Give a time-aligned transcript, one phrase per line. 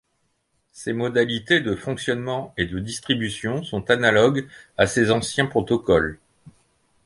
[0.71, 6.17] Ses modalités de fonctionnement et de distribution sont analogues à ces anciens protocoles.